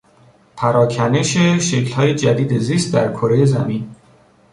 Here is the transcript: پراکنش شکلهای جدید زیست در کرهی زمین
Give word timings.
پراکنش 0.55 1.37
شکلهای 1.37 2.15
جدید 2.15 2.57
زیست 2.57 2.93
در 2.93 3.11
کرهی 3.13 3.45
زمین 3.45 3.95